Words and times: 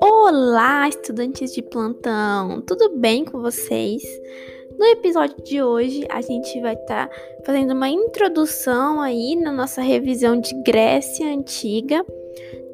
Olá, 0.00 0.88
estudantes 0.88 1.52
de 1.54 1.62
plantão, 1.62 2.60
tudo 2.60 2.96
bem 2.98 3.24
com 3.24 3.40
vocês? 3.40 4.02
No 4.78 4.84
episódio 4.86 5.42
de 5.42 5.62
hoje, 5.62 6.06
a 6.10 6.20
gente 6.20 6.60
vai 6.60 6.74
estar 6.74 7.08
tá 7.08 7.16
fazendo 7.46 7.72
uma 7.72 7.88
introdução 7.88 9.00
aí 9.00 9.34
na 9.36 9.52
nossa 9.52 9.80
revisão 9.80 10.38
de 10.38 10.54
Grécia 10.62 11.26
Antiga, 11.32 12.04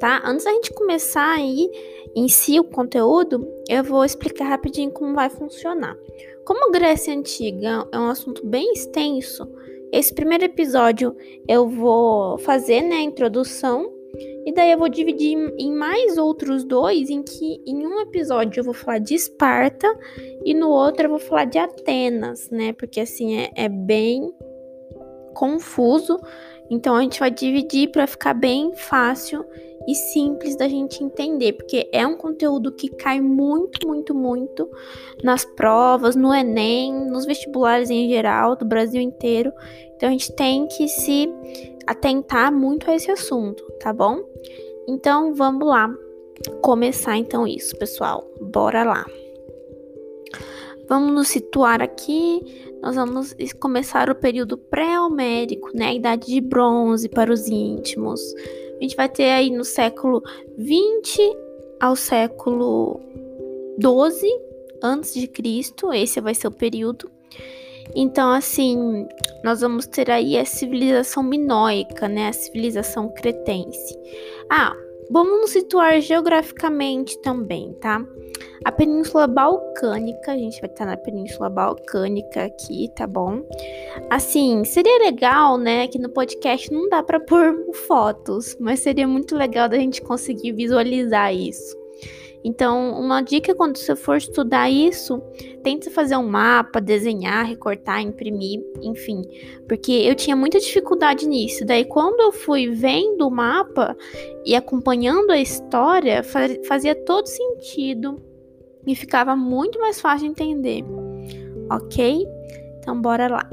tá? 0.00 0.22
Antes 0.24 0.44
da 0.44 0.50
gente 0.52 0.72
começar 0.72 1.36
aí 1.36 1.70
em 2.16 2.28
si 2.28 2.58
o 2.58 2.64
conteúdo, 2.64 3.46
eu 3.68 3.84
vou 3.84 4.04
explicar 4.04 4.46
rapidinho 4.46 4.90
como 4.90 5.14
vai 5.14 5.30
funcionar. 5.30 5.96
Como 6.44 6.72
Grécia 6.72 7.14
Antiga 7.14 7.86
é 7.92 7.98
um 7.98 8.08
assunto 8.08 8.44
bem 8.44 8.72
extenso, 8.72 9.46
esse 9.92 10.14
primeiro 10.14 10.44
episódio 10.44 11.16
eu 11.48 11.68
vou 11.68 12.38
fazer 12.38 12.82
né, 12.82 12.96
a 12.96 13.02
introdução 13.02 14.00
e 14.44 14.52
daí 14.52 14.72
eu 14.72 14.78
vou 14.78 14.88
dividir 14.88 15.36
em 15.58 15.72
mais 15.72 16.16
outros 16.16 16.64
dois, 16.64 17.10
em 17.10 17.22
que 17.22 17.62
em 17.66 17.86
um 17.86 18.00
episódio 18.00 18.60
eu 18.60 18.64
vou 18.64 18.74
falar 18.74 18.98
de 18.98 19.14
Esparta 19.14 19.86
e 20.44 20.54
no 20.54 20.68
outro 20.68 21.06
eu 21.06 21.10
vou 21.10 21.18
falar 21.18 21.44
de 21.44 21.58
Atenas, 21.58 22.48
né? 22.50 22.72
Porque 22.72 23.00
assim 23.00 23.36
é, 23.36 23.50
é 23.54 23.68
bem 23.68 24.32
confuso. 25.34 26.18
Então 26.70 26.96
a 26.96 27.02
gente 27.02 27.20
vai 27.20 27.30
dividir 27.30 27.90
para 27.90 28.06
ficar 28.06 28.34
bem 28.34 28.72
fácil 28.74 29.44
e 29.88 29.94
simples 29.94 30.56
da 30.56 30.68
gente 30.68 31.02
entender, 31.02 31.54
porque 31.54 31.88
é 31.92 32.06
um 32.06 32.16
conteúdo 32.16 32.72
que 32.72 32.88
cai 32.88 33.20
muito, 33.20 33.86
muito, 33.86 34.14
muito 34.14 34.68
nas 35.22 35.44
provas, 35.44 36.14
no 36.14 36.34
Enem, 36.34 36.92
nos 37.10 37.24
vestibulares 37.24 37.90
em 37.90 38.08
geral, 38.08 38.56
do 38.56 38.64
Brasil 38.64 39.00
inteiro. 39.00 39.52
Então 39.96 40.08
a 40.08 40.12
gente 40.12 40.32
tem 40.32 40.66
que 40.66 40.86
se 40.88 41.28
atentar 41.86 42.52
muito 42.52 42.90
a 42.90 42.94
esse 42.94 43.10
assunto, 43.10 43.62
tá 43.80 43.92
bom? 43.92 44.20
Então 44.86 45.34
vamos 45.34 45.66
lá 45.66 45.92
começar 46.62 47.16
então 47.16 47.46
isso, 47.46 47.76
pessoal. 47.76 48.28
Bora 48.40 48.84
lá. 48.84 49.06
Vamos 50.88 51.12
nos 51.12 51.28
situar 51.28 51.80
aqui. 51.80 52.40
Nós 52.82 52.96
vamos 52.96 53.34
começar 53.60 54.10
o 54.10 54.14
período 54.14 54.56
pré-homérico, 54.56 55.70
né? 55.74 55.88
A 55.88 55.94
idade 55.94 56.26
de 56.26 56.40
bronze 56.40 57.08
para 57.08 57.32
os 57.32 57.46
íntimos. 57.46 58.20
A 58.80 58.82
gente 58.82 58.96
vai 58.96 59.10
ter 59.10 59.30
aí 59.30 59.50
no 59.50 59.62
século 59.62 60.22
20 60.56 61.20
ao 61.78 61.94
século 61.94 62.98
12 63.78 64.26
antes 64.82 65.12
de 65.12 65.26
Cristo. 65.26 65.92
Esse 65.92 66.18
vai 66.18 66.34
ser 66.34 66.48
o 66.48 66.50
período. 66.50 67.10
Então, 67.94 68.30
assim, 68.30 69.06
nós 69.44 69.60
vamos 69.60 69.86
ter 69.86 70.10
aí 70.10 70.38
a 70.38 70.46
civilização 70.46 71.22
minoica, 71.22 72.08
né? 72.08 72.28
A 72.28 72.32
civilização 72.32 73.12
cretense. 73.12 73.98
Ah, 74.48 74.74
vamos 75.10 75.40
nos 75.40 75.50
situar 75.50 76.00
geograficamente 76.00 77.20
também, 77.20 77.74
tá? 77.74 78.02
A 78.64 78.70
Península 78.70 79.26
Balcânica, 79.26 80.32
a 80.32 80.36
gente 80.36 80.60
vai 80.60 80.68
estar 80.68 80.84
na 80.84 80.96
Península 80.96 81.48
Balcânica 81.48 82.44
aqui, 82.44 82.90
tá 82.94 83.06
bom? 83.06 83.42
Assim, 84.10 84.64
seria 84.64 84.98
legal, 84.98 85.56
né, 85.56 85.86
que 85.88 85.98
no 85.98 86.10
podcast 86.10 86.70
não 86.70 86.88
dá 86.88 87.02
para 87.02 87.18
pôr 87.18 87.56
fotos, 87.88 88.56
mas 88.60 88.80
seria 88.80 89.08
muito 89.08 89.34
legal 89.34 89.68
da 89.68 89.76
gente 89.78 90.02
conseguir 90.02 90.52
visualizar 90.52 91.34
isso. 91.34 91.80
Então, 92.42 92.98
uma 92.98 93.20
dica 93.20 93.54
quando 93.54 93.76
você 93.76 93.94
for 93.94 94.16
estudar 94.16 94.70
isso, 94.70 95.22
tente 95.62 95.90
fazer 95.90 96.16
um 96.16 96.26
mapa, 96.26 96.80
desenhar, 96.80 97.46
recortar, 97.46 98.00
imprimir, 98.00 98.62
enfim, 98.82 99.22
porque 99.68 99.92
eu 99.92 100.14
tinha 100.14 100.34
muita 100.34 100.58
dificuldade 100.58 101.26
nisso. 101.26 101.64
Daí, 101.66 101.84
quando 101.84 102.20
eu 102.20 102.32
fui 102.32 102.68
vendo 102.68 103.26
o 103.26 103.30
mapa 103.30 103.96
e 104.44 104.54
acompanhando 104.54 105.30
a 105.30 105.38
história, 105.38 106.22
fazia 106.66 106.94
todo 106.94 107.26
sentido 107.26 108.29
e 108.86 108.94
ficava 108.94 109.36
muito 109.36 109.78
mais 109.78 110.00
fácil 110.00 110.26
de 110.26 110.32
entender. 110.32 110.84
Ok? 111.70 112.26
Então, 112.78 113.00
bora 113.00 113.28
lá. 113.28 113.48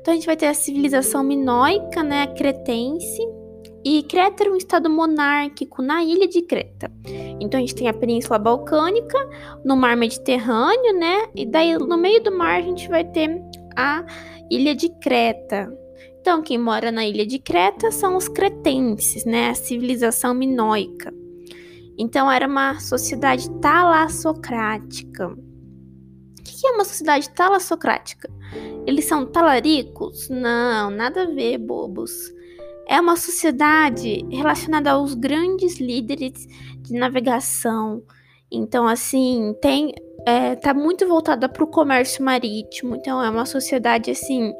Então, 0.00 0.12
a 0.12 0.14
gente 0.14 0.26
vai 0.26 0.36
ter 0.36 0.46
a 0.46 0.54
civilização 0.54 1.22
minoica, 1.22 2.02
né, 2.02 2.26
cretense, 2.28 3.22
e 3.88 4.02
Creta 4.02 4.42
era 4.42 4.52
um 4.52 4.56
estado 4.56 4.90
monárquico 4.90 5.80
na 5.80 6.02
ilha 6.02 6.26
de 6.26 6.42
Creta. 6.42 6.90
Então 7.38 7.56
a 7.56 7.60
gente 7.60 7.76
tem 7.76 7.86
a 7.86 7.94
Península 7.94 8.36
Balcânica, 8.36 9.16
no 9.64 9.76
Mar 9.76 9.96
Mediterrâneo, 9.96 10.98
né? 10.98 11.28
E 11.36 11.46
daí 11.46 11.78
no 11.78 11.96
meio 11.96 12.20
do 12.20 12.36
mar 12.36 12.58
a 12.58 12.62
gente 12.62 12.88
vai 12.88 13.04
ter 13.04 13.40
a 13.76 14.04
ilha 14.50 14.74
de 14.74 14.88
Creta. 15.00 15.72
Então 16.20 16.42
quem 16.42 16.58
mora 16.58 16.90
na 16.90 17.06
ilha 17.06 17.24
de 17.24 17.38
Creta 17.38 17.92
são 17.92 18.16
os 18.16 18.26
cretenses, 18.26 19.24
né? 19.24 19.50
A 19.50 19.54
civilização 19.54 20.34
minoica. 20.34 21.14
Então 21.98 22.30
era 22.30 22.46
uma 22.46 22.78
sociedade 22.80 23.50
talassocrática. 23.60 25.28
O 25.28 26.42
que 26.42 26.66
é 26.66 26.70
uma 26.70 26.84
sociedade 26.84 27.30
talassocrática? 27.30 28.30
Eles 28.86 29.04
são 29.04 29.26
talaricos? 29.26 30.28
Não, 30.28 30.90
nada 30.90 31.22
a 31.22 31.26
ver, 31.26 31.58
bobos 31.58 32.36
é 32.86 33.00
uma 33.00 33.16
sociedade 33.16 34.24
relacionada 34.30 34.92
aos 34.92 35.14
grandes 35.14 35.78
líderes 35.80 36.46
de 36.78 36.92
navegação. 36.94 38.02
Então, 38.50 38.86
assim, 38.86 39.54
tem 39.60 39.92
é, 40.24 40.54
tá 40.56 40.72
muito 40.72 41.06
voltada 41.06 41.48
para 41.48 41.64
o 41.64 41.66
comércio 41.66 42.24
marítimo. 42.24 42.96
Então, 42.96 43.22
é 43.22 43.28
uma 43.28 43.44
sociedade 43.44 44.10
assim 44.10 44.52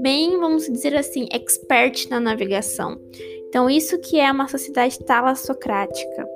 bem, 0.00 0.38
vamos 0.38 0.66
dizer 0.66 0.96
assim, 0.96 1.28
expert 1.32 2.08
na 2.08 2.20
navegação. 2.20 2.96
Então, 3.48 3.68
isso 3.68 4.00
que 4.00 4.18
é 4.18 4.30
uma 4.30 4.48
sociedade 4.48 4.98
talassocrática. 5.00 6.26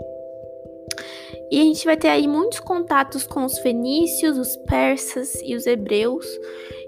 E 1.51 1.61
a 1.61 1.65
gente 1.65 1.85
vai 1.85 1.97
ter 1.97 2.09
aí 2.09 2.27
muitos 2.27 2.61
contatos 2.61 3.25
com 3.25 3.45
os 3.45 3.59
fenícios, 3.59 4.37
os 4.37 4.57
persas 4.67 5.41
e 5.43 5.55
os 5.55 5.67
hebreus. 5.67 6.27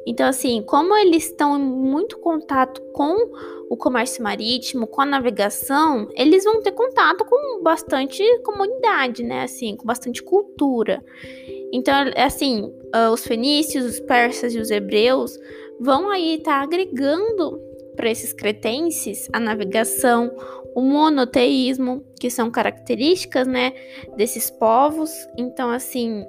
Então, 0.07 0.27
assim, 0.27 0.63
como 0.63 0.97
eles 0.97 1.27
estão 1.27 1.57
em 1.59 1.63
muito 1.63 2.19
contato 2.19 2.81
com 2.93 3.15
o 3.71 3.77
comércio 3.77 4.23
marítimo, 4.23 4.87
com 4.87 5.03
a 5.03 5.07
navegação, 5.07 6.09
eles 6.17 6.45
vão 6.45 6.63
ter 6.63 6.73
contato 6.73 7.25
com 7.25 7.63
bastante 7.63 8.23
comunidade, 8.43 9.23
né? 9.23 9.43
Assim, 9.43 9.77
com 9.77 9.85
bastante 9.85 10.23
cultura. 10.23 11.05
Então, 11.73 11.95
assim, 12.17 12.73
ah, 12.93 13.11
os 13.11 13.27
fenícios, 13.27 13.85
os 13.85 14.01
persas 14.01 14.55
e 14.55 14.59
os 14.59 14.71
hebreus 14.71 15.39
vão 15.79 16.11
aí 16.11 16.37
estar 16.37 16.59
tá 16.59 16.63
agregando 16.63 17.61
para 17.95 18.11
esses 18.11 18.33
cretenses 18.33 19.29
a 19.33 19.41
navegação, 19.41 20.31
o 20.79 20.81
monoteísmo, 20.81 22.05
que 22.21 22.31
são 22.31 22.53
características, 22.53 23.49
né, 23.49 23.73
desses 24.17 24.49
povos. 24.49 25.11
Então, 25.37 25.71
assim, 25.71 26.25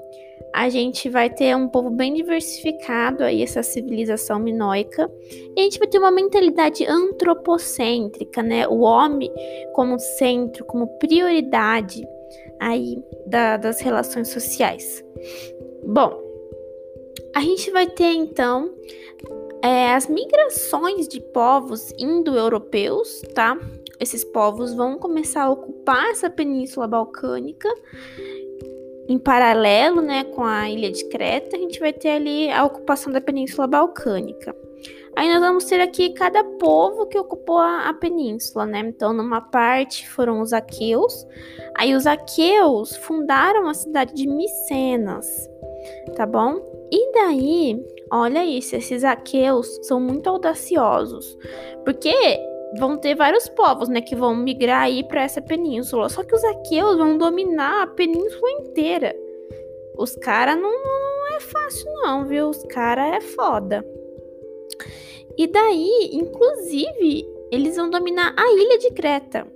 a 0.52 0.70
gente 0.70 1.08
vai 1.08 1.30
ter 1.30 1.56
um 1.56 1.68
povo 1.68 1.92
bem 1.92 2.16
diversificado 2.16 3.24
aí, 3.24 3.44
essa 3.44 3.62
civilização 3.62 4.40
minoica, 4.40 5.08
e 5.56 5.60
a 5.60 5.64
gente 5.64 5.78
vai 5.78 5.88
ter 5.88 6.00
uma 6.00 6.10
mentalidade 6.10 6.84
antropocêntrica, 6.84 8.42
né? 8.42 8.68
O 8.68 8.80
homem 8.80 9.32
como 9.74 10.00
centro, 10.00 10.66
como 10.66 10.88
prioridade 10.98 12.04
aí 12.60 12.98
da, 13.28 13.56
das 13.56 13.80
relações 13.80 14.30
sociais. 14.30 15.04
Bom, 15.84 16.20
a 17.36 17.42
gente 17.42 17.70
vai 17.70 17.86
ter 17.86 18.14
então 18.14 18.74
é, 19.64 19.94
as 19.94 20.08
migrações 20.08 21.08
de 21.08 21.22
povos 21.22 21.92
indo-europeus, 22.00 23.22
tá? 23.36 23.58
Esses 24.00 24.24
povos 24.24 24.74
vão 24.74 24.98
começar 24.98 25.44
a 25.44 25.50
ocupar 25.50 26.10
essa 26.10 26.30
península 26.30 26.88
balcânica 26.88 27.70
em 29.10 29.18
paralelo 29.18 30.02
né, 30.04 30.24
com 30.24 30.44
a 30.44 30.70
ilha 30.70 30.92
de 30.92 31.04
Creta, 31.10 31.58
a 31.58 31.60
gente 31.60 31.80
vai 31.80 31.92
ter 31.92 32.10
ali 32.10 32.52
a 32.52 32.64
ocupação 32.64 33.12
da 33.12 33.20
Península 33.20 33.66
Balcânica. 33.66 34.56
Aí 35.16 35.28
nós 35.34 35.40
vamos 35.40 35.66
ter 35.66 35.82
aqui 35.82 36.12
cada 36.12 36.44
povo 36.44 37.08
que 37.08 37.18
ocupou 37.18 37.58
a, 37.58 37.90
a, 37.90 37.94
península, 37.94 38.68
né? 38.68 38.82
Então, 38.86 39.12
numa 39.12 39.42
parte 39.42 40.08
foram 40.08 40.40
os 40.40 40.54
aqueus. 40.54 41.26
Aí 41.76 41.96
os 41.96 42.06
aqueus 42.06 42.96
fundaram 42.98 43.68
a 43.68 43.74
cidade 43.74 44.14
de 44.14 44.28
Micenas, 44.28 45.28
tá 46.16 46.28
bom? 46.28 46.62
E 46.92 47.12
daí, 47.12 47.84
olha 48.12 48.46
isso, 48.46 48.76
esses 48.76 49.04
aqueus 49.04 49.80
são 49.82 50.00
muito 50.00 50.30
audaciosos, 50.30 51.36
porque 51.84 52.14
vão 52.78 52.98
ter 52.98 53.16
vários 53.16 53.50
povos, 53.50 53.90
né, 53.90 54.02
que 54.02 54.16
vão 54.16 54.36
migrar 54.36 54.84
aí 54.84 55.04
para 55.04 55.24
essa 55.24 55.42
península. 55.42 56.10
Só 56.10 56.24
que 56.24 56.36
os 56.36 56.44
aqueus 56.44 56.98
vão 56.98 57.18
dominar 57.18 57.84
a 57.84 57.88
península 57.88 58.52
inteira. 58.62 59.16
Os 59.98 60.16
caras 60.16 60.56
não, 60.56 60.72
não 60.72 61.36
é 61.36 61.40
fácil 61.40 61.92
não, 61.94 62.26
viu? 62.26 62.50
Os 62.50 62.64
caras 62.64 63.16
é 63.16 63.22
foda. 63.22 63.86
E 65.38 65.48
daí, 65.48 66.10
inclusive, 66.14 67.28
eles 67.52 67.76
vão 67.76 67.90
dominar 67.90 68.34
a 68.38 68.52
ilha 68.52 68.78
de 68.78 68.92
Creta. 68.92 69.48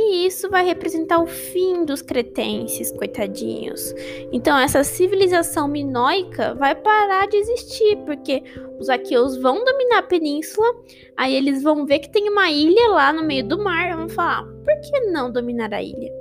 E 0.00 0.28
isso 0.28 0.48
vai 0.48 0.64
representar 0.64 1.20
o 1.20 1.26
fim 1.26 1.84
dos 1.84 2.00
cretenses, 2.00 2.92
coitadinhos. 2.92 3.92
Então, 4.30 4.56
essa 4.56 4.84
civilização 4.84 5.66
minoica 5.66 6.54
vai 6.54 6.76
parar 6.76 7.26
de 7.26 7.36
existir, 7.36 7.96
porque 8.06 8.44
os 8.78 8.88
aqueus 8.88 9.36
vão 9.36 9.64
dominar 9.64 9.98
a 9.98 10.02
península, 10.04 10.68
aí 11.16 11.34
eles 11.34 11.64
vão 11.64 11.84
ver 11.84 11.98
que 11.98 12.12
tem 12.12 12.30
uma 12.30 12.48
ilha 12.48 12.90
lá 12.90 13.12
no 13.12 13.24
meio 13.24 13.44
do 13.48 13.58
mar, 13.58 13.96
vão 13.96 14.08
falar: 14.08 14.44
por 14.44 14.80
que 14.82 15.00
não 15.10 15.32
dominar 15.32 15.74
a 15.74 15.82
ilha? 15.82 16.12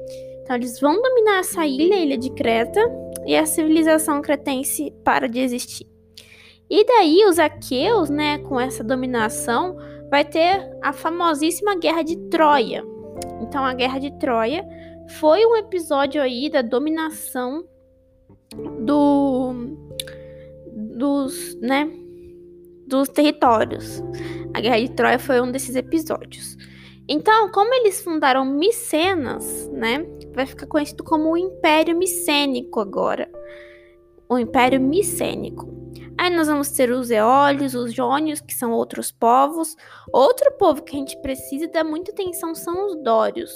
Então, 0.41 0.55
eles 0.55 0.79
vão 0.79 0.99
dominar 0.99 1.41
essa 1.41 1.63
ilha, 1.67 1.97
a 1.97 1.99
ilha 1.99 2.17
de 2.17 2.31
Creta, 2.31 2.81
e 3.27 3.35
a 3.35 3.45
civilização 3.45 4.23
cretense 4.23 4.91
para 5.03 5.29
de 5.29 5.39
existir. 5.39 5.85
E 6.67 6.83
daí, 6.83 7.23
os 7.25 7.37
aqueus, 7.37 8.09
né, 8.09 8.39
com 8.39 8.59
essa 8.59 8.83
dominação, 8.83 9.77
vai 10.09 10.25
ter 10.25 10.67
a 10.81 10.91
famosíssima 10.91 11.75
Guerra 11.75 12.01
de 12.01 12.17
Troia. 12.29 12.83
Então, 13.41 13.63
a 13.63 13.73
Guerra 13.73 13.99
de 13.99 14.11
Troia 14.19 14.65
foi 15.19 15.45
um 15.45 15.55
episódio 15.55 16.21
aí 16.21 16.49
da 16.49 16.61
dominação 16.61 17.63
do 18.81 19.53
dos, 20.73 21.55
né, 21.61 21.89
dos 22.87 23.09
territórios. 23.09 24.01
A 24.53 24.59
Guerra 24.59 24.79
de 24.79 24.91
Troia 24.91 25.19
foi 25.19 25.41
um 25.41 25.51
desses 25.51 25.75
episódios. 25.75 26.57
Então, 27.09 27.49
como 27.51 27.73
eles 27.73 28.01
fundaram 28.01 28.43
Micenas, 28.43 29.69
né, 29.69 30.05
vai 30.33 30.45
ficar 30.45 30.67
conhecido 30.67 31.03
como 31.03 31.31
o 31.31 31.37
Império 31.37 31.97
Micênico 31.97 32.79
agora. 32.79 33.29
O 34.27 34.37
Império 34.37 34.81
Micênico. 34.81 35.76
Aí 36.27 36.35
nós 36.35 36.49
vamos 36.49 36.69
ter 36.71 36.91
os 36.91 37.09
eólios, 37.09 37.73
os 37.73 37.93
jônios, 37.93 38.41
que 38.41 38.53
são 38.53 38.73
outros 38.73 39.13
povos. 39.13 39.77
Outro 40.11 40.51
povo 40.57 40.83
que 40.83 40.93
a 40.93 40.99
gente 40.99 41.17
precisa 41.21 41.69
dar 41.69 41.85
muita 41.85 42.11
atenção 42.11 42.53
são 42.53 42.87
os 42.87 43.01
dórios. 43.01 43.49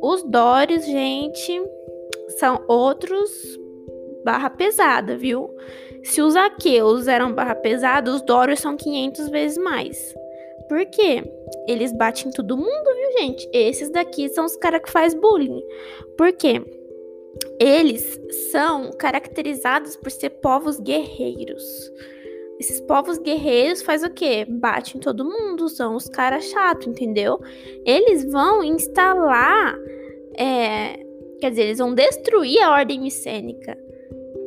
Os 0.00 0.22
dórios, 0.22 0.86
gente, 0.86 1.60
são 2.38 2.64
outros 2.68 3.28
barra 4.24 4.48
pesada, 4.48 5.16
viu? 5.16 5.50
Se 6.04 6.22
os 6.22 6.36
aqueus 6.36 7.08
eram 7.08 7.32
barra 7.32 7.56
pesada, 7.56 8.12
os 8.12 8.22
dórios 8.22 8.60
são 8.60 8.76
500 8.76 9.28
vezes 9.28 9.58
mais. 9.58 10.14
Por 10.68 10.86
quê? 10.86 11.24
Eles 11.66 11.92
batem 11.92 12.30
todo 12.30 12.56
mundo, 12.56 12.94
viu, 12.94 13.18
gente? 13.18 13.50
Esses 13.52 13.90
daqui 13.90 14.28
são 14.28 14.44
os 14.44 14.56
caras 14.56 14.82
que 14.82 14.92
faz 14.92 15.12
bullying. 15.12 15.60
Por 16.16 16.32
quê? 16.34 16.62
Eles 17.58 18.20
são 18.50 18.90
caracterizados 18.92 19.96
por 19.96 20.10
ser 20.10 20.30
povos 20.30 20.78
guerreiros. 20.78 21.64
Esses 22.58 22.80
povos 22.80 23.18
guerreiros 23.18 23.82
faz 23.82 24.02
o 24.02 24.10
quê? 24.10 24.46
Batem 24.48 25.00
todo 25.00 25.24
mundo, 25.24 25.68
são 25.68 25.94
os 25.94 26.08
caras 26.08 26.44
chatos, 26.46 26.86
entendeu? 26.86 27.38
Eles 27.84 28.24
vão 28.30 28.64
instalar, 28.64 29.76
é, 30.38 30.98
quer 31.40 31.50
dizer, 31.50 31.62
eles 31.64 31.78
vão 31.78 31.94
destruir 31.94 32.62
a 32.62 32.72
ordem 32.72 33.00
micênica, 33.00 33.76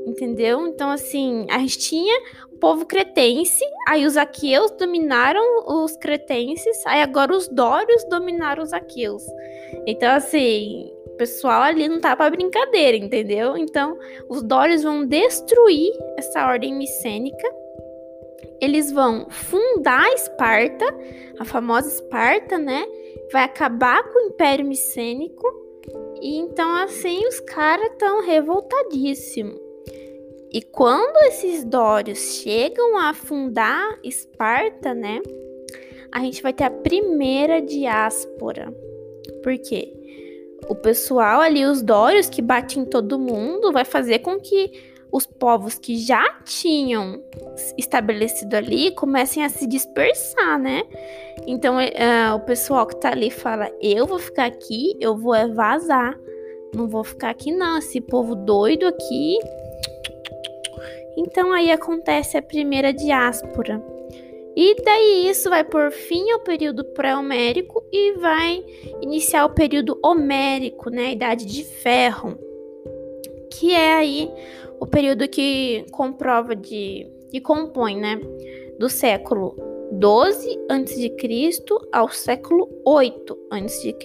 entendeu? 0.07 0.65
Então, 0.67 0.89
assim, 0.89 1.45
a 1.51 1.59
gente 1.59 1.77
tinha 1.77 2.19
o 2.51 2.57
povo 2.57 2.83
cretense, 2.85 3.63
aí 3.87 4.05
os 4.05 4.17
aqueus 4.17 4.71
dominaram 4.71 5.43
os 5.67 5.95
cretenses, 5.95 6.83
aí 6.87 7.03
agora 7.03 7.35
os 7.35 7.47
dórios 7.47 8.03
dominaram 8.09 8.63
os 8.63 8.73
aqueus. 8.73 9.23
Então, 9.85 10.11
assim, 10.11 10.91
pessoal 11.19 11.63
ali 11.63 11.89
não 11.89 11.99
tá 11.99 12.15
para 12.15 12.31
brincadeira, 12.31 12.95
entendeu? 12.95 13.57
Então, 13.57 13.99
os 14.29 14.41
Dórios 14.41 14.83
vão 14.83 15.05
destruir 15.05 15.91
essa 16.17 16.47
ordem 16.47 16.73
micênica. 16.73 17.47
Eles 18.61 18.89
vão 18.91 19.29
fundar 19.29 20.07
Esparta, 20.13 20.85
a 21.37 21.43
famosa 21.43 21.89
Esparta, 21.89 22.57
né? 22.57 22.85
Vai 23.33 23.43
acabar 23.43 24.01
com 24.03 24.17
o 24.17 24.27
Império 24.29 24.65
Micênico. 24.65 25.45
E 26.21 26.37
então, 26.37 26.73
assim, 26.77 27.27
os 27.27 27.41
caras 27.41 27.91
estão 27.91 28.25
revoltadíssimos. 28.25 29.59
E 30.51 30.61
quando 30.61 31.17
esses 31.27 31.63
Dórios 31.65 32.17
chegam 32.41 32.97
a 32.97 33.13
fundar 33.13 33.99
Esparta, 34.03 34.93
né? 34.93 35.21
A 36.11 36.21
gente 36.21 36.41
vai 36.41 36.53
ter 36.53 36.63
a 36.63 36.71
primeira 36.71 37.61
diáspora. 37.61 38.73
Por 39.43 39.57
quê? 39.59 39.99
O 40.69 40.75
pessoal 40.75 41.41
ali, 41.41 41.65
os 41.65 41.81
dórios 41.81 42.29
que 42.29 42.41
batem 42.41 42.83
em 42.83 42.85
todo 42.85 43.17
mundo, 43.17 43.71
vai 43.71 43.83
fazer 43.83 44.19
com 44.19 44.39
que 44.39 44.71
os 45.11 45.25
povos 45.25 45.79
que 45.79 45.97
já 45.97 46.23
tinham 46.45 47.23
estabelecido 47.75 48.55
ali 48.55 48.91
comecem 48.91 49.43
a 49.43 49.49
se 49.49 49.65
dispersar, 49.65 50.59
né? 50.59 50.83
Então 51.47 51.77
uh, 51.77 52.35
o 52.35 52.39
pessoal 52.41 52.85
que 52.85 52.95
tá 52.97 53.09
ali 53.09 53.31
fala: 53.31 53.71
eu 53.81 54.05
vou 54.05 54.19
ficar 54.19 54.45
aqui, 54.45 54.95
eu 55.01 55.17
vou 55.17 55.33
é 55.33 55.47
vazar, 55.47 56.15
não 56.75 56.87
vou 56.87 57.03
ficar 57.03 57.31
aqui 57.31 57.51
não, 57.51 57.79
esse 57.79 57.99
povo 57.99 58.35
doido 58.35 58.85
aqui. 58.85 59.39
Então 61.17 61.51
aí 61.51 61.71
acontece 61.71 62.37
a 62.37 62.41
primeira 62.43 62.93
diáspora. 62.93 63.83
E 64.55 64.75
daí 64.83 65.29
isso 65.29 65.49
vai 65.49 65.63
por 65.63 65.91
fim 65.91 66.31
ao 66.31 66.39
período 66.39 66.83
pré-homérico 66.83 67.83
e 67.91 68.13
vai 68.13 68.63
iniciar 69.01 69.45
o 69.45 69.53
período 69.53 69.97
homérico, 70.03 70.89
né, 70.89 71.07
a 71.07 71.11
idade 71.11 71.45
de 71.45 71.63
ferro, 71.63 72.37
que 73.51 73.71
é 73.71 73.93
aí 73.93 74.31
o 74.79 74.85
período 74.85 75.27
que 75.27 75.85
comprova 75.91 76.55
de 76.55 77.07
que 77.31 77.39
compõe, 77.39 77.95
né, 77.97 78.19
do 78.79 78.89
século 78.89 79.55
12 79.91 80.57
a.C. 80.69 81.15
ao 81.91 82.09
século 82.09 82.69
8 82.85 83.37
a.C., 83.51 83.95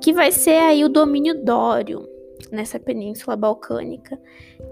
que 0.00 0.12
vai 0.12 0.30
ser 0.30 0.58
aí 0.58 0.84
o 0.84 0.88
domínio 0.88 1.42
dório 1.42 2.13
nessa 2.54 2.78
península 2.78 3.36
balcânica, 3.36 4.18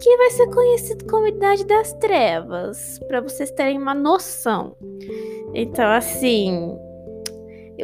que 0.00 0.16
vai 0.16 0.30
ser 0.30 0.46
conhecido 0.48 1.04
como 1.06 1.26
Idade 1.26 1.66
das 1.66 1.92
Trevas, 1.94 2.98
para 3.08 3.20
vocês 3.20 3.50
terem 3.50 3.78
uma 3.78 3.94
noção. 3.94 4.76
Então, 5.54 5.90
assim, 5.90 6.76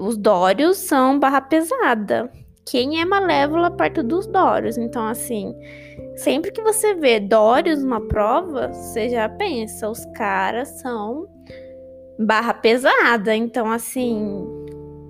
os 0.01 0.17
Dórios 0.17 0.79
são 0.79 1.19
barra 1.19 1.41
pesada. 1.41 2.31
Quem 2.65 3.01
é 3.01 3.05
Malévola 3.05 3.71
perto 3.71 4.03
dos 4.03 4.27
Dórios? 4.27 4.77
Então, 4.77 5.07
assim, 5.07 5.55
sempre 6.17 6.53
que 6.53 6.63
você 6.63 6.95
vê 6.95 7.19
Dórios 7.19 7.83
numa 7.83 8.01
prova, 8.01 8.69
você 8.69 9.09
já 9.09 9.29
pensa, 9.29 9.89
os 9.89 10.05
caras 10.15 10.69
são 10.81 11.27
barra 12.19 12.53
pesada. 12.55 13.35
Então, 13.35 13.71
assim, 13.71 14.47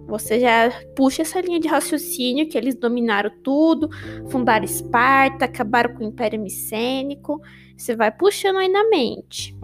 você 0.08 0.40
já 0.40 0.70
puxa 0.96 1.20
essa 1.20 1.38
linha 1.40 1.60
de 1.60 1.69
raciocínio 1.69 2.49
que 2.49 2.56
eles 2.56 2.75
dominaram 2.75 3.31
tudo, 3.44 3.90
fundaram 4.31 4.64
Esparta, 4.64 5.44
acabaram 5.44 5.94
com 5.94 6.02
o 6.02 6.08
Império 6.08 6.40
Micênico. 6.40 7.40
Você 7.76 7.94
vai 7.94 8.10
puxando 8.10 8.56
aí 8.56 8.69
na 8.69 8.88
mente. 8.88 9.55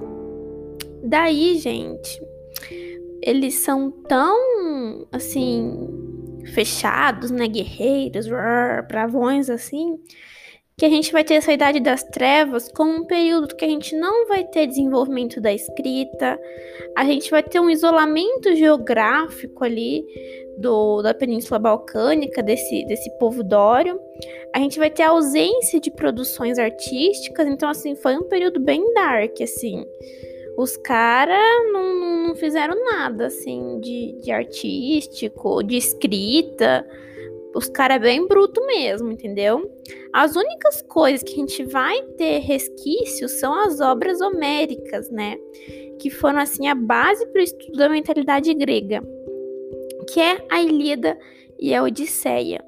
Daí, 1.02 1.56
gente, 1.58 2.23
eles 3.23 3.55
são 3.55 3.91
tão 3.91 5.08
assim 5.11 5.88
fechados, 6.52 7.31
né, 7.31 7.48
guerreiros, 7.48 8.27
bravões 8.86 9.48
assim, 9.48 9.98
que 10.76 10.84
a 10.84 10.88
gente 10.88 11.12
vai 11.12 11.22
ter 11.22 11.34
essa 11.34 11.52
idade 11.52 11.78
das 11.78 12.02
trevas 12.02 12.70
como 12.72 12.93
um 12.93 13.04
período 13.04 13.54
que 13.54 13.64
a 13.64 13.69
gente 13.69 13.94
não 13.96 14.26
vai 14.26 14.44
ter 14.44 14.66
desenvolvimento 14.66 15.40
da 15.40 15.52
escrita, 15.52 16.38
a 16.96 17.04
gente 17.04 17.31
vai 17.31 17.43
ter 17.43 17.60
um 17.60 17.70
isolamento 17.70 18.54
geográfico 18.56 19.64
ali 19.64 20.04
do, 20.58 21.00
da 21.02 21.14
Península 21.14 21.58
Balcânica, 21.60 22.43
desse, 22.43 22.84
desse 22.86 23.10
povo 23.19 23.44
dório, 23.44 24.00
a 24.52 24.58
gente 24.58 24.78
vai 24.78 24.90
ter 24.90 25.04
ausência 25.04 25.81
de 25.81 25.90
produções 25.90 26.58
artísticas, 26.58 27.46
então 27.46 27.69
assim, 27.69 27.94
foi 27.94 28.16
um 28.16 28.24
período 28.24 28.60
bem 28.60 28.93
dark, 28.94 29.40
assim. 29.40 29.84
Os 30.56 30.76
caras 30.76 31.72
não, 31.72 32.26
não 32.28 32.34
fizeram 32.34 32.76
nada, 32.84 33.26
assim, 33.26 33.81
de, 33.81 34.12
de 34.20 34.31
artístico, 34.31 35.62
de 35.62 35.76
escrita, 35.76 36.86
os 37.55 37.69
caras 37.69 37.96
é 37.96 38.01
bem 38.01 38.27
bruto 38.27 38.65
mesmo, 38.67 39.11
entendeu? 39.11 39.70
As 40.13 40.34
únicas 40.34 40.82
coisas 40.82 41.23
que 41.23 41.34
a 41.34 41.37
gente 41.37 41.65
vai 41.65 42.03
ter 42.19 42.39
resquícios 42.41 43.32
são 43.39 43.55
as 43.55 43.81
obras 43.81 44.20
homéricas, 44.20 45.11
né? 45.11 45.37
Que 45.99 46.11
foram 46.11 46.41
assim 46.41 46.67
a 46.67 46.75
base 46.75 47.27
para 47.27 47.41
o 47.41 47.44
estudo 47.44 47.79
da 47.79 47.89
mentalidade 47.89 48.53
grega, 48.55 49.03
que 50.11 50.20
é 50.20 50.44
a 50.51 50.61
Ilíada 50.61 51.19
e 51.61 51.75
a 51.75 51.82
Odisseia. 51.82 52.65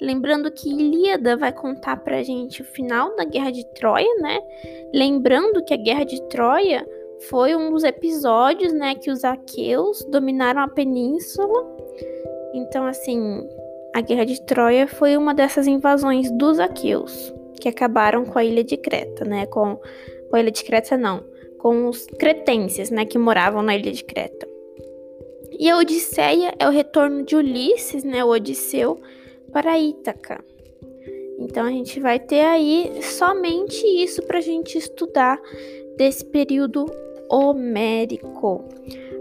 Lembrando 0.00 0.50
que 0.50 0.70
Ilíada 0.70 1.36
vai 1.36 1.52
contar 1.52 1.98
pra 1.98 2.22
gente 2.22 2.62
o 2.62 2.64
final 2.64 3.14
da 3.16 3.24
Guerra 3.24 3.52
de 3.52 3.64
Troia, 3.74 4.14
né? 4.20 4.40
Lembrando 4.94 5.62
que 5.62 5.74
a 5.74 5.76
Guerra 5.76 6.04
de 6.04 6.20
Troia 6.28 6.86
foi 7.28 7.54
um 7.54 7.70
dos 7.70 7.84
episódios, 7.84 8.72
né, 8.72 8.94
que 8.94 9.10
os 9.10 9.24
aqueus 9.24 10.02
dominaram 10.06 10.62
a 10.62 10.68
península. 10.68 11.76
Então, 12.54 12.86
assim, 12.86 13.46
a 13.94 14.00
Guerra 14.00 14.24
de 14.24 14.40
Troia 14.42 14.86
foi 14.86 15.16
uma 15.16 15.34
dessas 15.34 15.66
invasões 15.66 16.30
dos 16.30 16.60
aqueus, 16.60 17.32
que 17.60 17.68
acabaram 17.68 18.24
com 18.24 18.38
a 18.38 18.44
ilha 18.44 18.62
de 18.62 18.76
Creta, 18.76 19.24
né? 19.24 19.46
Com, 19.46 19.76
com 19.76 20.36
a 20.36 20.40
ilha 20.40 20.50
de 20.50 20.64
Creta, 20.64 20.96
não. 20.96 21.24
Com 21.58 21.88
os 21.88 22.06
cretenses, 22.06 22.90
né? 22.90 23.04
Que 23.04 23.18
moravam 23.18 23.62
na 23.62 23.76
ilha 23.76 23.92
de 23.92 24.04
Creta. 24.04 24.48
E 25.58 25.68
a 25.68 25.76
Odisseia 25.76 26.54
é 26.58 26.66
o 26.66 26.70
retorno 26.70 27.24
de 27.24 27.36
Ulisses, 27.36 28.04
né? 28.04 28.24
O 28.24 28.28
Odisseu, 28.28 29.00
para 29.52 29.78
Ítaca. 29.78 30.42
Então 31.38 31.64
a 31.64 31.70
gente 31.70 31.98
vai 31.98 32.18
ter 32.18 32.40
aí 32.40 33.02
somente 33.02 33.84
isso 33.86 34.22
para 34.22 34.38
a 34.38 34.42
gente 34.42 34.78
estudar 34.78 35.40
desse 35.96 36.24
período 36.24 36.86
homérico. 37.28 38.64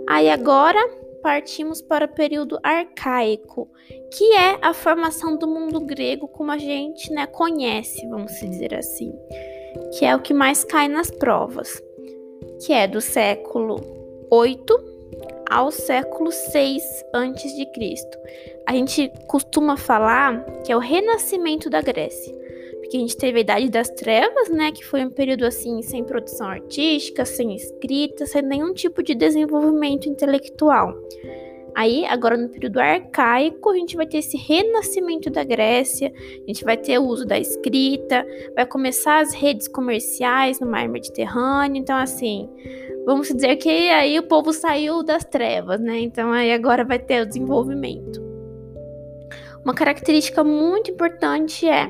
Aí 0.08 0.30
agora 0.30 0.80
partimos 1.22 1.82
para 1.82 2.06
o 2.06 2.14
período 2.14 2.60
arcaico, 2.64 3.70
que 4.12 4.34
é 4.34 4.58
a 4.62 4.74
formação 4.74 5.38
do 5.38 5.48
mundo 5.48 5.80
grego 5.80 6.28
como 6.28 6.52
a 6.52 6.58
gente 6.58 7.12
né, 7.12 7.28
conhece, 7.28 8.08
vamos 8.08 8.34
dizer 8.34 8.74
assim, 8.76 9.14
que 9.98 10.06
é 10.06 10.16
o 10.16 10.22
que 10.22 10.34
mais 10.34 10.64
cai 10.64 10.88
nas 10.88 11.12
provas, 11.12 11.82
que 12.66 12.74
é 12.74 12.88
do 12.88 13.02
século 13.02 13.82
8 14.32 14.90
ao 15.50 15.72
século 15.72 16.32
6 16.32 16.84
a.C. 17.14 17.70
A 18.68 18.74
gente 18.74 19.12
costuma 19.28 19.76
falar 19.76 20.46
que 20.64 20.72
é 20.72 20.76
o 20.76 20.80
renascimento 20.80 21.70
da 21.70 21.82
Grécia, 21.82 22.39
porque 22.90 22.98
a 22.98 23.02
gente 23.02 23.18
teve 23.18 23.38
a 23.38 23.42
Idade 23.42 23.70
das 23.70 23.88
Trevas, 23.88 24.50
né, 24.50 24.72
que 24.72 24.84
foi 24.84 25.06
um 25.06 25.12
período 25.12 25.46
assim 25.46 25.80
sem 25.84 26.04
produção 26.04 26.48
artística, 26.48 27.24
sem 27.24 27.56
escrita, 27.56 28.26
sem 28.26 28.42
nenhum 28.42 28.74
tipo 28.74 29.04
de 29.04 29.14
desenvolvimento 29.14 30.10
intelectual. 30.10 30.96
Aí, 31.76 32.04
agora 32.06 32.36
no 32.36 32.50
período 32.50 32.80
arcaico, 32.80 33.70
a 33.70 33.76
gente 33.76 33.96
vai 33.96 34.08
ter 34.08 34.18
esse 34.18 34.36
renascimento 34.36 35.30
da 35.30 35.44
Grécia, 35.44 36.12
a 36.18 36.48
gente 36.48 36.66
vai 36.66 36.76
ter 36.78 36.98
o 36.98 37.04
uso 37.04 37.28
da 37.28 37.38
escrita, 37.38 38.26
vai 38.56 38.66
começar 38.66 39.20
as 39.20 39.36
redes 39.36 39.68
comerciais 39.68 40.60
no 40.60 40.66
mar 40.66 40.90
Mediterrâneo. 40.90 41.80
Então, 41.80 41.96
assim, 41.96 42.50
vamos 43.06 43.28
dizer 43.28 43.56
que 43.58 43.70
aí 43.70 44.18
o 44.18 44.24
povo 44.24 44.52
saiu 44.52 45.04
das 45.04 45.24
trevas, 45.24 45.80
né? 45.80 46.00
Então, 46.00 46.32
aí 46.32 46.52
agora 46.52 46.84
vai 46.84 46.98
ter 46.98 47.22
o 47.22 47.28
desenvolvimento. 47.28 48.20
Uma 49.64 49.76
característica 49.76 50.44
muito 50.44 50.90
importante 50.90 51.68
é 51.68 51.88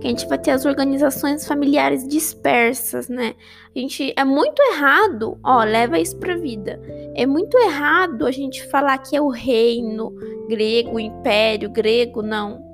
que 0.00 0.06
a 0.06 0.10
gente 0.10 0.26
vai 0.26 0.38
ter 0.38 0.52
as 0.52 0.64
organizações 0.64 1.46
familiares 1.46 2.06
dispersas, 2.06 3.08
né? 3.08 3.34
A 3.74 3.78
gente 3.78 4.12
é 4.16 4.24
muito 4.24 4.60
errado, 4.72 5.38
ó, 5.42 5.64
leva 5.64 5.98
isso 5.98 6.16
para 6.16 6.36
vida. 6.36 6.80
É 7.14 7.26
muito 7.26 7.56
errado 7.58 8.26
a 8.26 8.30
gente 8.30 8.64
falar 8.68 8.98
que 8.98 9.16
é 9.16 9.20
o 9.20 9.28
reino 9.28 10.12
grego, 10.48 11.00
império 11.00 11.70
grego, 11.70 12.22
não. 12.22 12.66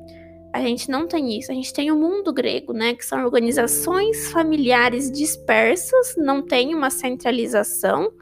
A 0.52 0.60
gente 0.60 0.88
não 0.88 1.08
tem 1.08 1.36
isso. 1.36 1.50
A 1.50 1.54
gente 1.54 1.72
tem 1.72 1.90
o 1.90 1.96
mundo 1.96 2.32
grego, 2.32 2.72
né, 2.72 2.94
que 2.94 3.04
são 3.04 3.24
organizações 3.24 4.30
familiares 4.30 5.10
dispersas, 5.10 6.14
não 6.16 6.42
tem 6.42 6.74
uma 6.74 6.90
centralização. 6.90 8.12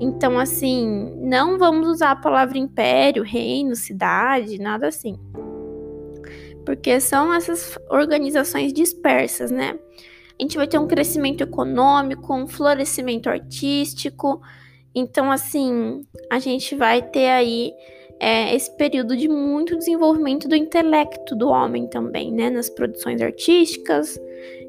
Então, 0.00 0.38
assim, 0.38 1.12
não 1.16 1.58
vamos 1.58 1.88
usar 1.88 2.12
a 2.12 2.16
palavra 2.16 2.56
império, 2.56 3.22
reino, 3.22 3.74
cidade, 3.74 4.58
nada 4.58 4.88
assim 4.88 5.18
porque 6.66 7.00
são 7.00 7.32
essas 7.32 7.78
organizações 7.88 8.72
dispersas, 8.72 9.52
né? 9.52 9.78
A 10.38 10.42
gente 10.42 10.56
vai 10.56 10.66
ter 10.66 10.78
um 10.78 10.88
crescimento 10.88 11.42
econômico, 11.42 12.34
um 12.34 12.46
florescimento 12.46 13.30
artístico. 13.30 14.42
Então, 14.94 15.30
assim, 15.30 16.04
a 16.28 16.38
gente 16.40 16.74
vai 16.74 17.00
ter 17.00 17.28
aí 17.28 17.72
é, 18.20 18.54
esse 18.54 18.70
período 18.76 19.16
de 19.16 19.28
muito 19.28 19.78
desenvolvimento 19.78 20.48
do 20.48 20.56
intelecto 20.56 21.36
do 21.36 21.48
homem 21.48 21.86
também, 21.86 22.32
né? 22.32 22.50
Nas 22.50 22.68
produções 22.68 23.22
artísticas, 23.22 24.20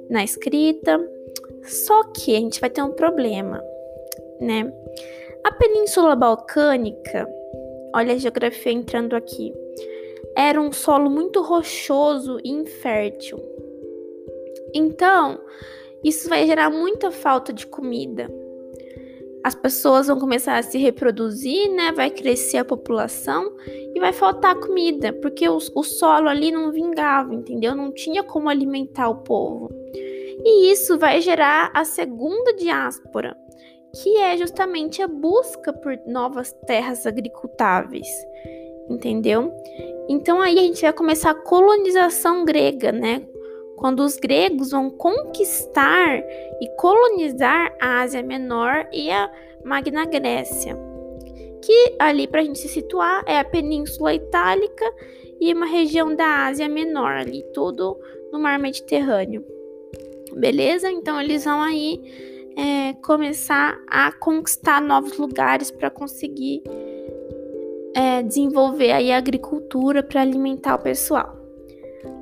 na 0.10 0.24
escrita. 0.24 1.04
Só 1.64 2.04
que 2.12 2.36
a 2.36 2.40
gente 2.40 2.62
vai 2.62 2.70
ter 2.70 2.84
um 2.84 2.92
problema, 2.92 3.62
né? 4.40 4.72
A 5.44 5.52
Península 5.52 6.16
Balcânica, 6.16 7.28
olha 7.94 8.14
a 8.14 8.18
geografia 8.18 8.72
entrando 8.72 9.16
aqui 9.16 9.52
era 10.38 10.62
um 10.62 10.72
solo 10.72 11.10
muito 11.10 11.42
rochoso 11.42 12.40
e 12.44 12.52
infértil. 12.52 13.40
Então, 14.72 15.40
isso 16.04 16.30
vai 16.30 16.46
gerar 16.46 16.70
muita 16.70 17.10
falta 17.10 17.52
de 17.52 17.66
comida. 17.66 18.32
As 19.44 19.56
pessoas 19.56 20.06
vão 20.06 20.20
começar 20.20 20.58
a 20.58 20.62
se 20.62 20.78
reproduzir, 20.78 21.72
né? 21.72 21.92
Vai 21.92 22.12
crescer 22.12 22.58
a 22.58 22.66
população 22.66 23.52
e 23.96 24.00
vai 24.00 24.14
faltar 24.14 24.60
comida, 24.60 25.12
porque 25.12 25.50
o, 25.50 25.58
o 25.74 25.84
solo 25.84 26.30
ali 26.30 26.52
não 26.52 26.72
vingava, 26.72 27.34
entendeu? 27.34 27.74
Não 27.74 27.92
tinha 27.92 28.22
como 28.22 28.48
alimentar 28.48 29.10
o 29.10 29.24
povo. 29.24 29.72
E 30.46 30.72
isso 30.72 31.00
vai 31.00 31.20
gerar 31.20 31.72
a 31.74 31.84
segunda 31.84 32.54
diáspora, 32.54 33.36
que 33.96 34.18
é 34.18 34.38
justamente 34.38 35.02
a 35.02 35.08
busca 35.08 35.74
por 35.74 35.98
novas 36.06 36.54
terras 36.68 37.08
agricultáveis, 37.08 38.08
entendeu? 38.90 39.54
Então 40.10 40.42
aí 40.42 40.58
a 40.58 40.62
gente 40.62 40.82
vai 40.82 40.94
começar 40.94 41.32
a 41.32 41.36
colonização 41.36 42.46
grega, 42.46 42.92
né? 42.92 43.24
Quando 43.76 44.00
os 44.00 44.18
gregos 44.18 44.72
vão 44.72 44.90
conquistar 44.90 46.20
e 46.62 46.68
colonizar 46.78 47.76
a 47.80 48.02
Ásia 48.02 48.24
Menor 48.24 48.88
e 48.92 49.12
a 49.12 49.32
Magna 49.64 50.06
Grécia, 50.06 50.76
que 51.62 51.96
ali 52.00 52.28
para 52.28 52.42
a 52.42 52.44
gente 52.44 52.58
se 52.58 52.70
situar 52.70 53.24
é 53.28 53.38
a 53.38 53.46
Península 53.46 54.14
Itálica 54.14 54.86
e 55.40 55.54
uma 55.54 55.66
região 55.66 56.16
da 56.16 56.48
Ásia 56.48 56.68
Menor, 56.68 57.18
ali 57.18 57.44
tudo 57.54 58.00
no 58.32 58.40
Mar 58.40 58.58
Mediterrâneo. 58.58 59.46
Beleza? 60.34 60.90
Então 60.90 61.20
eles 61.22 61.46
vão 61.46 61.62
aí 61.62 62.02
é, 62.56 62.94
começar 63.04 63.80
a 63.88 64.12
conquistar 64.12 64.82
novos 64.82 65.18
lugares 65.18 65.70
para 65.70 65.90
conseguir 65.90 66.64
é, 67.98 68.22
desenvolver 68.22 68.92
aí 68.92 69.12
a 69.12 69.18
agricultura 69.18 70.04
para 70.04 70.22
alimentar 70.22 70.76
o 70.76 70.84
pessoal. 70.84 71.36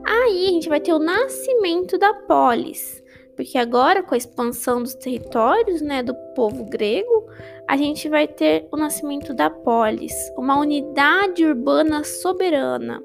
Aí 0.07 0.45
a 0.45 0.49
gente 0.51 0.69
vai 0.69 0.79
ter 0.79 0.93
o 0.93 0.99
nascimento 0.99 1.97
da 1.97 2.13
polis, 2.13 3.03
porque 3.35 3.57
agora 3.57 4.01
com 4.01 4.13
a 4.13 4.17
expansão 4.17 4.81
dos 4.81 4.95
territórios, 4.95 5.81
né, 5.81 6.01
do 6.01 6.15
povo 6.33 6.63
grego, 6.63 7.27
a 7.67 7.75
gente 7.75 8.07
vai 8.07 8.25
ter 8.25 8.65
o 8.71 8.77
nascimento 8.77 9.33
da 9.33 9.49
polis, 9.49 10.13
uma 10.37 10.57
unidade 10.57 11.43
urbana 11.43 12.05
soberana, 12.05 13.03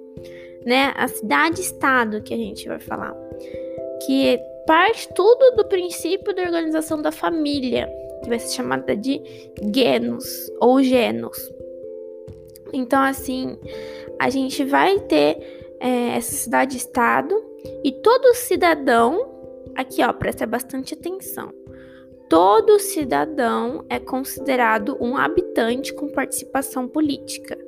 né, 0.64 0.92
a 0.94 1.08
cidade-estado 1.08 2.22
que 2.22 2.32
a 2.32 2.36
gente 2.36 2.68
vai 2.68 2.78
falar, 2.78 3.16
que 4.06 4.38
parte 4.64 5.12
tudo 5.12 5.56
do 5.56 5.64
princípio 5.64 6.32
da 6.32 6.42
organização 6.42 7.02
da 7.02 7.10
família, 7.10 7.90
que 8.22 8.28
vai 8.28 8.38
ser 8.38 8.54
chamada 8.54 8.94
de 8.94 9.20
genus 9.74 10.48
ou 10.60 10.80
genos. 10.80 11.36
Então, 12.72 13.02
assim, 13.02 13.58
a 14.18 14.30
gente 14.30 14.64
vai 14.64 14.98
ter 15.00 15.38
é, 15.80 16.16
essa 16.16 16.34
cidade-estado 16.34 17.34
e 17.84 17.92
todo 17.92 18.34
cidadão, 18.34 19.18
aqui 19.74 20.02
ó, 20.02 20.12
presta 20.12 20.46
bastante 20.46 20.94
atenção. 20.94 21.52
Todo 22.28 22.78
cidadão 22.78 23.84
é 23.88 23.98
considerado 23.98 24.96
um 25.00 25.16
habitante 25.16 25.92
com 25.92 26.12
participação 26.12 26.86
política. 26.86 27.58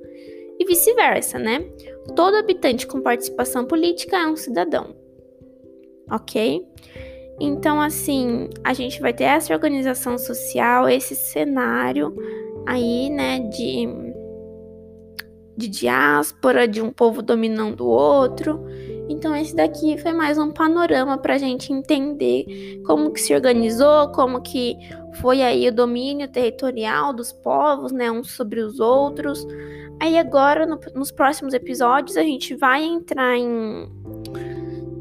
E 0.58 0.64
vice-versa, 0.64 1.38
né? 1.38 1.66
Todo 2.14 2.36
habitante 2.36 2.86
com 2.86 3.00
participação 3.00 3.64
política 3.64 4.16
é 4.16 4.26
um 4.26 4.36
cidadão. 4.36 4.94
Ok? 6.08 6.64
Então, 7.40 7.80
assim, 7.80 8.48
a 8.62 8.72
gente 8.72 9.00
vai 9.00 9.12
ter 9.12 9.24
essa 9.24 9.52
organização 9.52 10.16
social, 10.16 10.88
esse 10.88 11.16
cenário 11.16 12.14
aí, 12.66 13.10
né, 13.10 13.40
de 13.40 14.11
de 15.56 15.68
diáspora, 15.68 16.66
de 16.66 16.80
um 16.80 16.90
povo 16.90 17.22
dominando 17.22 17.82
o 17.82 17.88
outro. 17.88 18.64
Então 19.08 19.34
esse 19.36 19.54
daqui 19.54 19.98
foi 19.98 20.12
mais 20.12 20.38
um 20.38 20.50
panorama 20.50 21.18
para 21.18 21.34
a 21.34 21.38
gente 21.38 21.72
entender 21.72 22.80
como 22.86 23.12
que 23.12 23.20
se 23.20 23.34
organizou, 23.34 24.08
como 24.08 24.40
que 24.40 24.76
foi 25.20 25.42
aí 25.42 25.68
o 25.68 25.74
domínio 25.74 26.28
territorial 26.28 27.12
dos 27.12 27.32
povos, 27.32 27.92
né, 27.92 28.10
uns 28.10 28.30
sobre 28.30 28.60
os 28.60 28.80
outros. 28.80 29.46
Aí 30.00 30.16
agora 30.18 30.66
no, 30.66 30.80
nos 30.94 31.12
próximos 31.12 31.52
episódios 31.52 32.16
a 32.16 32.22
gente 32.22 32.54
vai 32.56 32.82
entrar 32.84 33.36
em, 33.36 33.88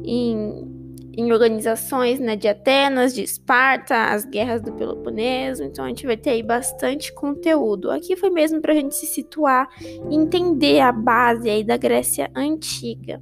em 0.04 0.71
em 1.18 1.32
organizações 1.32 2.20
né, 2.20 2.36
de 2.36 2.48
Atenas, 2.48 3.14
de 3.14 3.24
Esparta, 3.24 3.96
as 4.12 4.26
guerras 4.26 4.62
do 4.62 4.72
Peloponeso. 4.74 5.64
Então 5.64 5.86
a 5.86 5.88
gente 5.88 6.06
vai 6.06 6.18
ter 6.18 6.32
aí 6.32 6.44
bastante 6.44 7.14
conteúdo. 7.14 7.92
Aqui 7.92 8.16
foi 8.16 8.30
mesmo 8.30 8.62
para 8.62 8.74
a 8.74 8.76
gente 8.76 8.96
se 8.96 9.06
situar 9.06 9.68
e 9.82 10.16
entender 10.16 10.80
a 10.80 10.92
base 10.92 11.50
aí 11.50 11.64
da 11.64 11.78
Grécia 11.78 12.32
Antiga. 12.36 13.22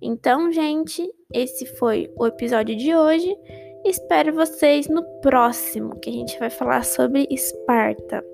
Então, 0.00 0.52
gente, 0.52 1.08
esse 1.32 1.66
foi 1.76 2.10
o 2.16 2.26
episódio 2.26 2.76
de 2.76 2.94
hoje. 2.94 3.34
Espero 3.84 4.32
vocês 4.32 4.88
no 4.88 5.02
próximo, 5.20 5.98
que 5.98 6.10
a 6.10 6.12
gente 6.12 6.38
vai 6.38 6.50
falar 6.50 6.84
sobre 6.84 7.26
Esparta. 7.30 8.24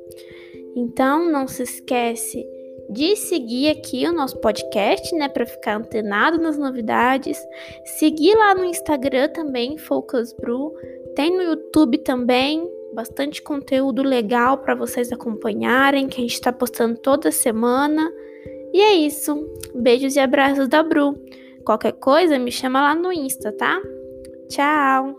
Então, 0.77 1.31
não 1.31 1.47
se 1.47 1.63
esquece 1.63 2.45
de 2.91 3.17
seguir 3.17 3.71
aqui 3.71 4.07
o 4.07 4.13
nosso 4.13 4.39
podcast, 4.39 5.15
né, 5.15 5.29
para 5.29 5.47
ficar 5.47 5.77
antenado 5.77 6.39
nas 6.39 6.59
novidades. 6.59 7.39
Seguir 7.85 8.35
lá 8.35 8.55
no 8.55 8.65
Instagram 8.65 9.29
também, 9.29 9.79
Focus 9.79 10.33
Brew. 10.33 10.75
Tem 11.15 11.35
no 11.35 11.43
YouTube 11.43 11.99
também, 11.99 12.69
bastante 12.93 13.43
conteúdo 13.43 14.03
legal 14.03 14.59
para 14.59 14.75
vocês 14.75 15.13
acompanharem, 15.13 16.09
que 16.09 16.19
a 16.19 16.23
gente 16.23 16.35
está 16.35 16.53
postando 16.53 16.99
toda 16.99 17.31
semana. 17.31 18.13
E 18.73 18.81
é 18.81 18.95
isso. 18.95 19.49
Beijos 19.75 20.17
e 20.17 20.21
abraços 20.21 20.69
da 20.69 20.83
Bru. 20.83 21.15
Qualquer 21.65 21.93
coisa, 21.93 22.39
me 22.39 22.53
chama 22.53 22.83
lá 22.83 22.95
no 22.95 23.13
Insta, 23.13 23.53
tá? 23.53 23.81
Tchau! 24.49 25.15